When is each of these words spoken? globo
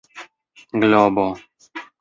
globo 0.81 1.25